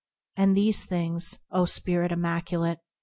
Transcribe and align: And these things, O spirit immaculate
And 0.35 0.57
these 0.57 0.83
things, 0.83 1.37
O 1.51 1.65
spirit 1.65 2.11
immaculate 2.11 2.79